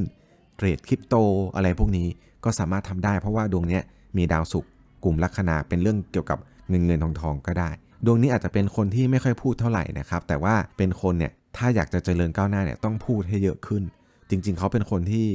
[0.57, 1.14] เทรดคริปโต
[1.57, 2.07] อะไรพวกนี้
[2.44, 3.81] ก็สามารถทำได้ เพราะว่าดวงนี้
[4.16, 4.71] มีดาวศุกร์
[5.05, 7.71] กลุ่มลัคนาเป็นเรื่องเกี่ยวกับเงินเงินทองทองก็ได้
[8.07, 13.83] ดวงนี้อาจจะเป็นคนที่ไม่ค่อยพูดเท่าไหร่นะครับ แต่ว่าเป็นคนเนี่ยถ้าอยากจะเจริญก้าวหน้าเนี่ยต้องพูดให้เยอะขึ้น
[14.30, 15.28] จริง ๆ เขาเป็นคนที่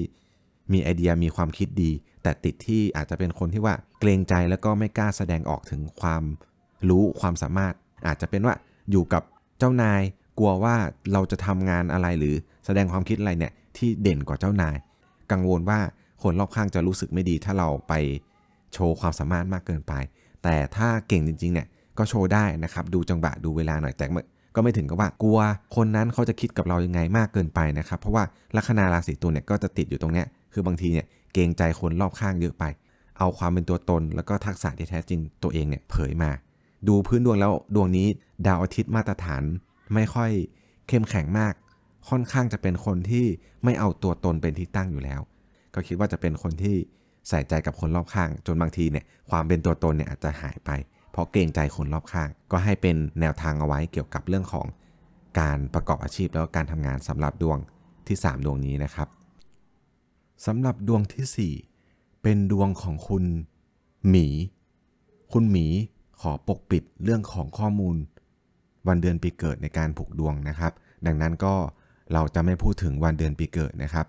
[0.73, 1.91] มีไอเดียมีความคิดดี
[2.23, 6.23] แต่ติดที่อาจจะเป็นคนที่ว่าเกรงใจแล้วก็ไม่กล้าแสดงออกถึงความ
[6.89, 7.73] รู้ความสามารถ
[8.07, 8.55] อาจจะเป็นว่า
[8.91, 9.23] อยู่กับ
[9.59, 10.01] เจ้านาย
[10.39, 10.75] กลัวว่า
[11.13, 14.75] เราจะทำงานอะไรหรือแสดงความคิดอะไรเนี่ยที่เด่นกว่าเจ้านาย
[15.31, 15.79] กังวลว่า
[16.23, 17.93] คนรอบข้างจะรู้สึกไม่ดี ถ้าเราไป
[18.73, 19.93] โชว์ความสามารถมากเกินไป
[20.43, 24.05] แต่ถ้าเก่งจริงๆเนี่ยก็โชว์ได้นะครับ ดูจังหวะดูเวลาหน่อยแต่
[24.55, 25.39] ก็ไม่ถึงกับว่ากลัว
[25.75, 28.23] คนนั้นเขาจะคิดกับเรายังไงมากเกินไปนะครับ เพราะว่า
[28.55, 32.63] ลัคนาราศีตุลเนี่ยก็จะติดอยู่ตรงเนี้ยคือบางทีเนี่ยเกรงใจคนรอบข้างเยอะไป
[33.19, 36.31] เอาความเป็นตัวตน แล้วก็ทักษะที่แท้จริงตัวเองเนี่ยเผยมา
[36.87, 38.07] ดูพื้นดวงแล้วดวงนี้
[38.47, 39.43] ดาวอาทิตย์มาตรฐาน
[39.93, 40.31] ไม่ค่อย
[40.87, 41.53] เข้มแข็งมาก
[42.09, 43.25] ค่อนข้างจะเป็นคนที่
[43.63, 45.21] ไม่เอาตัวตนเป็นที่ตั้งอยู่แล้ว
[45.73, 46.75] ก็คิดว่าจะเป็นคนที่
[47.29, 50.69] ใส่ใจกับคนรอบข้าง จนบางทีเนี่ยความเป็นตัวตนเนี่ยอาจจะหายไป
[51.13, 54.67] เพราะเกรงใจคนรอบข้าง ก็ให้เป็นแนวทางเอาไว้เกี่ยวกับเรื่องของ
[55.39, 57.57] การประกอบอาชีพแล้วก็การทำงานสำหรับดวง
[58.07, 59.07] ที่ 3 ดวงนี้นะครับ
[60.45, 61.53] สำหรับดวงที่
[61.89, 63.23] 4 เป็นดวงของคุณ
[64.09, 64.27] หมี
[65.33, 65.65] คุณหมี
[66.21, 67.95] ขอปกปิดเรื่องของข้อมูล
[68.87, 70.71] วันเดือนปีเกิดในการผูกดวงนะครับ
[71.05, 71.53] ดังนั้นก็
[72.13, 74.05] เราจะไม่พูดถึงวันเดือนปีเกิดนะครับ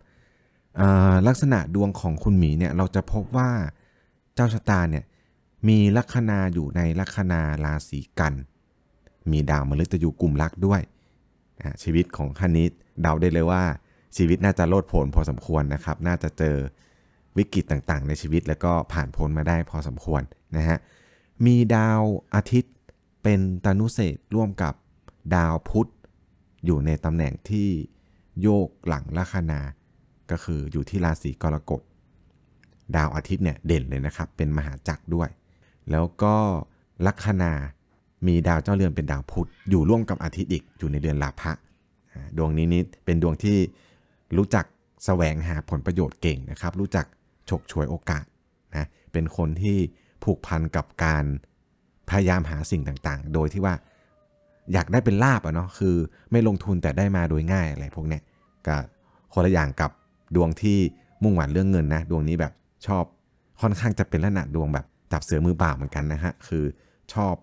[1.26, 3.50] ลักษณะดวงของคุณหมีเนี่ยเราจะพบว่า
[4.34, 5.04] เจ้าชะตาเนี่ย
[5.68, 8.34] มีลัคนาอยู่ในลัคนาราศีกัน
[9.30, 10.80] มีดาวมฤตยูกลุ่มรักด้วย
[11.82, 12.66] ชีวิตของคันนี้
[13.02, 13.62] เดาได้เลยว่า
[14.16, 16.56] ชีวิตน่าจะโลดโผนพอสมควรนะครับ น่าจะเจอ
[17.36, 20.22] วิกฤตต่างๆ ในชีวิตแล้วก็ผ่านพ้นมาได้พอสมควร
[20.56, 20.78] นะฮะ
[21.46, 22.00] มีดาว
[22.34, 22.74] อาทิตย์
[23.22, 24.74] เป็นตานุเศษร่วมกับ
[25.36, 25.90] ดาวพุธ
[26.64, 27.68] อยู่ในตำแหน่งที่
[28.42, 29.60] โยกหลังลัคนา
[30.30, 31.80] ก็คืออยู่ที่ราศีกรกฎ
[32.96, 35.28] ดาวอาทิตย์เนี่ยเด่นเลยนะครับ เป็นมหาจักรด้วย
[35.90, 36.34] แล้วก็
[37.06, 37.52] ลัคนา
[38.26, 41.52] มีดาวเจ้าเรือนเป็นดาวพุธอยู่ร่วมกับอาทิตย์อีกอยู่ในเดือนลาภะ
[42.36, 43.56] ดวงนี้นี่เป็นดวงที่
[44.36, 44.64] รู้จัก
[45.04, 47.06] แสวงหาผลประโยชน์เก่งนะครับ รู้จัก
[47.48, 48.24] ฉกฉวยโอกาส
[48.76, 49.76] นะเป็นคนที่
[50.24, 51.24] ผูกพันกับการ
[52.10, 53.74] พยายามหาสิ่งต่างๆ โดยที่ว่า
[54.72, 55.96] อยากได้เป็นลาบอะเนาะคือ
[56.30, 58.22] ไม่ลงทุนแต่ได้มาโดยง่ายอะไรพวกเนี้ย
[58.66, 58.76] ก็
[59.32, 59.90] คนละอย่างกับ
[60.36, 60.78] ดวงที่
[61.22, 62.52] มุ่งหวังเรื่องเงินนะดวงนี้แบบ
[62.86, 63.04] ชอบ
[63.60, 66.64] ค่อนข้างจะเป็นลักษณะดวงแบบ จับเสือมือเปล่าเหมือนกันนะฮะคือ
[67.12, 67.34] ชอบ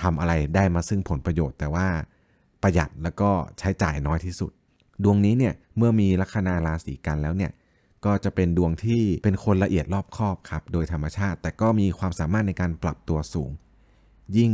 [0.00, 1.88] ทำอะไรได้มาซึ่งผลประโยชน์ แต่ว่า
[2.62, 4.50] ประหยัดแล้วก็ใช้จ่ายน้อยที่สุด
[5.04, 7.52] ดวงนี้เนี่ยเมื่อมีลัคนาราศีกันแล้วเนี่ย
[8.04, 13.50] ก็จะเป็นดวงที่เป็นคนละเอียดรอบคอบครับโดยธรรมชาติ แต่ก็มีความสามารถในการปรับตัวสูง
[14.36, 14.52] ยิ่ง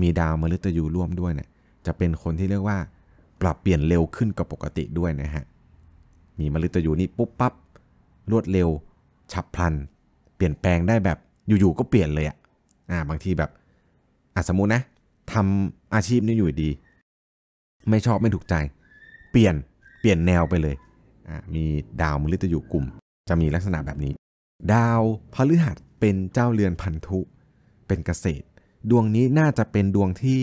[0.00, 1.48] มีดาวมฤตยูร่วมด้วยเนี่ย
[1.86, 2.78] จะเป็นคนที่เรียกว่า
[3.40, 5.44] ปรับเปลี่ยนเร็วขึ้นกว่าปกติด้วยนะฮะ
[6.38, 7.54] มีมฤตยูนี่ปุ๊บปั๊บ
[8.30, 8.68] รวดเร็ว
[9.32, 9.74] ฉับพลัน
[10.36, 12.36] เปลี่ยนแปลงได้แบบ อยู่ๆก็เปลี่ยนเลยอะ่ะ
[12.90, 13.50] อ่าบางทีแบบ
[14.34, 14.82] อะสมมุตินะ
[15.32, 16.70] ทำอาชีพนี้อยู่ดี
[17.90, 18.54] ไม่ชอบไม่ถูกใจ
[19.30, 19.54] เปลี่ยน
[20.00, 20.76] เปลี่ยนแนวไปเลย
[21.54, 21.64] มี
[22.02, 22.84] ดาวมฤตยูกลุ่ม
[23.28, 24.12] จะมีลักษณะแบบนี้
[24.72, 25.00] ดาว
[25.34, 27.20] พฤหัสเป็นเจ้าเรือนพันธุ
[27.86, 28.46] เป็นเกษตร
[28.90, 30.42] ดวงนี้น่าจะเป็นดวงที่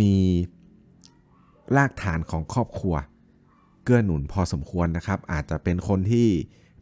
[0.00, 0.12] มี
[1.76, 2.94] รากฐานของครอบครัว
[3.84, 6.28] เกื้อหนุนพอสมควรนะครับ อาจจะเป็นคนที่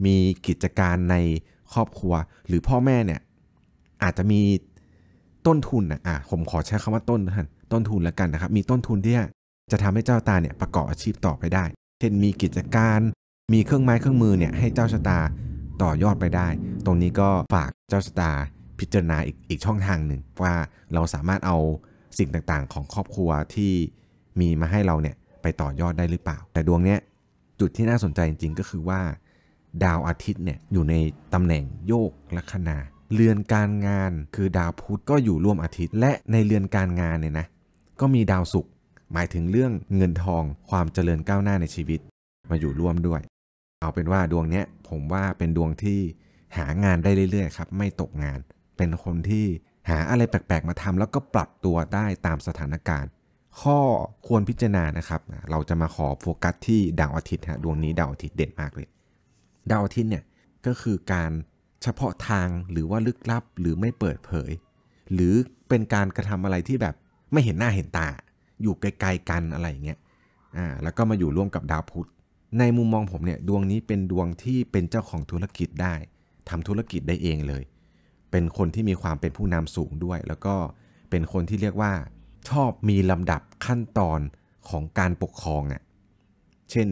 [0.06, 1.16] มีกิจการใน
[1.72, 2.14] ครอบครัว
[2.46, 3.20] หรือพ่อแม่เนี่ย
[4.02, 4.40] อาจจะมี
[5.46, 9.14] ต้นทุนนะอะผมขอใช้คำว่าต้นท่านต้นทุนแล้วกันนะครับ มีต้นทุนที่
[9.72, 11.64] จะทำให้เจ้าตาเนี่ยประกอบอาชีพต่อไปได้
[11.98, 13.00] เช่นมีกิจการ
[13.54, 15.18] มีเครื่องไม้เครื่องมือเนี่ยให้เจ้าชะตา
[15.82, 16.48] ต่อยอดไปได้
[16.86, 18.30] ตรงนี้ก็ฝากเจ้าชะตา
[18.78, 20.54] พิจารณาอีกอีกช่องทางหนึ่งว่า
[20.94, 21.58] เราสามารถเอา
[22.18, 23.72] สิ่งต่างๆ ของครอบครัวที่
[24.40, 26.98] มีมาให้เราเนี่ยไปต่อยอดได้หรือเปล่า แต่ดวงเนี้ย
[27.60, 29.00] จุดที่น่าสนใจจริงๆก็คือว่า
[29.84, 30.94] ดาวอาทิตย์เนี่ยอยู่ใน
[31.34, 32.76] ตำแหน่งโยกลัคนา
[33.12, 37.46] เรือนการงานคือดาวพุธก็อยู่ร่วมอาทิตย์ และในเรือนการงานเนี่ยนะ
[38.00, 38.72] ก็มีดาวศุกร์
[39.12, 42.00] หมายถึงเรื่องเงินทองความเจริญก้าวหน้าในชีวิต
[42.50, 43.20] มาอยู่ร่วมด้วย
[43.80, 46.00] เอาเป็นว่าดวงเนี้ยผมว่าเป็นดวงที่
[46.56, 48.38] หางานได้เรื่อยๆครับไม่ตกงาน
[48.76, 49.46] เป็นคนที่
[49.88, 53.10] หาอะไรแปลกๆมาทำแล้วก็ปรับตัวได้ตามสถานการณ์
[53.60, 53.78] ข้อ
[54.26, 58.86] ควรพิจารณานะครับ เราจะมาขอโฟกัสที่ดาวอาทิตย์ฮะดวงนี้ดาวอาทิตย์เด่นมากเลย
[59.70, 60.24] ดาวอาทิตย์เนี่ย
[60.66, 61.30] ก็คือการ
[61.82, 64.50] เฉพาะทางหรือว่าลึกลับหรือไม่เปิดเผย
[65.12, 65.34] หรือ
[65.68, 66.94] เป็นการกระทำอะไรที่แบบ
[67.32, 68.08] ไม่เห็นหน้าเห็นตา
[68.62, 69.98] อยู่ไกลๆกันอะไรอย่างเงี้ย
[70.56, 72.08] อ่าแล้วก็มาอยู่ร่วมกับดาวพุธ
[72.58, 75.94] ในมุมมองผมเนี่ยดวงนี้เป็นดวงที่เป็นเจ้าของธุรกิจได้
[76.48, 77.64] ทำธุรกิจได้เองเลย
[78.30, 80.54] เป็นคนที่มีความเป็นผู้นำสูงด้วย แล้วก็
[81.10, 81.92] เป็นคนที่เรียกว่า
[82.48, 84.20] ชอบมีลำดับขั้นตอน
[84.68, 85.82] ของการปกครองอะ่ะ
[86.70, 86.88] เช่น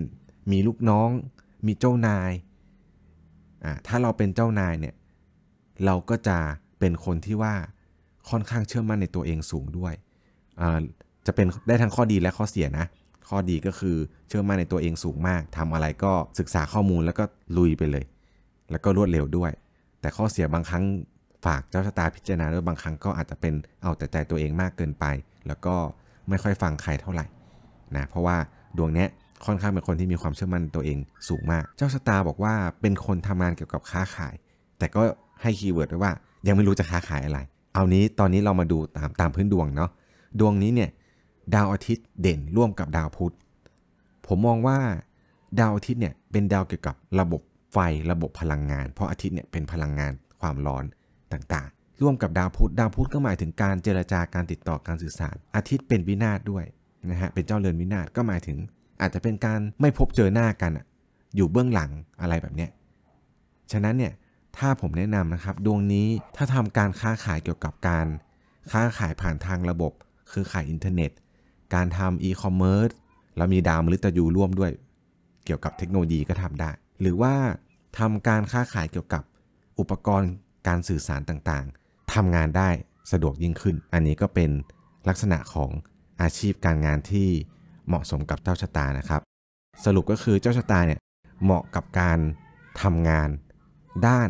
[0.50, 1.08] มีลูกน้อง
[1.66, 2.30] มีเจ้านาย
[3.64, 4.94] อ่าถ้าเราเป็นเจ้านายเนี่ย
[5.84, 6.38] เราก็จะ
[6.78, 7.54] เป็นคนที่ว่า
[8.30, 9.94] ค่อนข้างเชื่อมั่นในตัวเองสูงด้วย
[10.60, 10.80] อ่า
[11.26, 12.86] จะเป็นได้ทั้งข้อดีและข้อเสียนะ
[13.28, 13.96] ข้อดีก็คือ
[14.28, 17.24] เชื่อมั่นในตัวเองสูงมากทำอะไรก็ศึกษาข้อมูลแล้วก็
[17.56, 18.04] ลุยไปเลย
[18.70, 19.52] แล้วก็รวดเร็วด้วย
[20.00, 20.84] แต่ข้อเสียบางครั้ง
[21.44, 25.04] ฝากเจ้าชะตาพิจารณาด้วยบางครั้งก็อาจจะเป็นเอาแต่ใจตัวเองมากเกินไป
[25.46, 25.74] แล้วก็
[26.28, 27.26] ไม่ค่อยฟังใครเท่าไหร่
[27.96, 28.36] นะเพราะว่า
[28.76, 29.08] ดวงเนี้ย
[29.44, 34.34] ค่อนข้างเป็นคนที่มีความเชื่อมั่นตัวเองสูงมาก เจ้าชะตาบอกว่าเป็นคนทำงานเกี่ยวกับค้าขาย
[34.78, 35.00] แต่ก็
[35.42, 36.12] ให้ keyword ไว้ว่า
[36.46, 37.38] ยังไม่รู้จะค้าขายอะไร
[37.74, 39.90] เอานี้ตอนนี้เรามาดูตามตามพื้นดวงเนาะ
[40.40, 40.90] ดวงนี้เนี่ย
[41.54, 43.34] ดาวอาทิตย์เด่นร่วมกับดาวพุธ
[44.26, 44.78] ผมมองว่า
[45.60, 47.78] ดาวอาทิตย์เนี่ยเป็นดาวเกี่ยวกับระบบไฟ
[48.10, 50.84] ระบบพลังงาน เพราะอาทิตย์เนี่ยเป็นพลังงานความร้อน
[51.32, 56.64] ต่างๆ ร่วมกับดาวพุธ ดาวพุธก็หมายถึงการเจรจาการติดต่อการสื่อสาร อาทิตย์เป็นวินาศด้วย
[57.10, 58.58] นะฮะ เป็นเจ้าเรือนวินาศก็หมายถึง
[59.00, 60.72] อาจจะเป็นการไม่พบเจอหน้ากัน
[61.36, 62.70] อยู่เบื้องหลังอะไรแบบเนี้ย
[63.72, 64.12] ฉะนั้นเนี่ย
[64.58, 66.06] ถ้าผมแนะนำนะครับดวงนี้
[66.36, 68.06] ถ้าทำการค้าขายเกี่ยวกับการ
[68.70, 69.92] ค้าขายผ่านทางระบบ
[70.32, 71.10] คือขายอินเทอร์เน็ต
[71.74, 72.90] การทำอีคอมเมิร์ซ
[73.36, 74.72] แล้วมีดาวมฤตยูร่วมด้วย
[75.44, 77.34] เกี่ยวกับเทคโนโลยีก็ทำได้ หรือว่า
[77.98, 79.22] ทำการค้าขายเกี่ยวกับ
[79.78, 80.30] อุปกรณ์
[80.68, 82.68] การสื่อสารต่างๆทำงานได้
[83.12, 84.50] สะดวกยิ่งขึ้น อันนี้ก็เป็น
[85.08, 85.70] ลักษณะของ
[86.22, 87.28] อาชีพการงานที่
[87.88, 89.20] เหมาะสมกับเจ้าชะตานะครับ
[89.84, 91.00] สรุปก็คือเจ้าชะตาเนี่ย
[91.42, 92.18] เหมาะกับการ
[92.82, 93.28] ทำงาน
[94.06, 94.28] ด้าน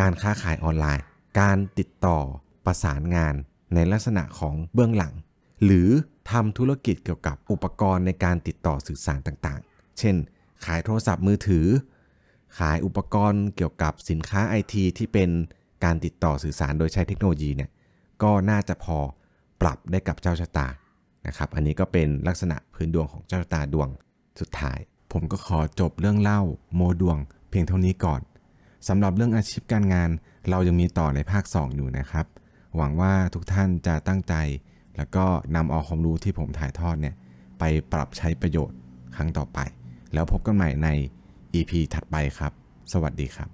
[0.00, 1.04] การค้าขายออนไลน์
[1.40, 2.18] การติดต่อ
[2.64, 3.34] ประสานงาน
[3.74, 5.14] ในลักษณะของเบื้องหลัง
[5.64, 5.88] หรือ
[6.30, 10.16] ทำธุรกิจเกี่ยวกับอุปกรณ์ในการติดต่อสื่อสารต่างๆ เช่น
[10.64, 11.66] ขายโทรศัพท์มือถือ
[12.58, 15.30] ขายอุปกรณ์เกี่ยวกับสินค้าไอทีที่เป็น
[15.84, 17.70] การติดต่อสื่อสารโดยใช้เทคโนโลยีเนี่ย
[18.22, 18.98] ก็น่าจะพอ
[19.60, 20.68] ปรับได้กับเจ้าชะตา
[21.26, 23.88] นะครับอันนี้ก็เป็นลักษณะพื้นดวงของเจ้าตาดวง
[24.40, 24.78] สุดท้าย
[25.12, 26.40] ผมก็ขอจบเรื่องเล่า
[26.74, 27.18] โมดวง
[27.50, 28.20] เพียงเท่านี้ก่อน
[28.88, 30.10] สำหรับเรื่องอาชีพการงาน
[30.50, 32.26] เรายังมีต่อในภาค 2 อยู่นะครับ
[32.76, 34.34] หวังว่าทุกท่านจะตั้งใจ
[34.96, 35.24] แล้วก็
[35.56, 37.14] นำเอาความรู้ที่ผมถ่ายทอดเนี่ย
[37.58, 38.78] ไปปรับใช้ประโยชน์
[39.16, 39.58] ครั้งต่อไป
[40.14, 40.88] แล้วพบกันใหม่ใน
[41.54, 42.52] EP ถัดไปครับ
[42.92, 43.48] สวัสดีครับ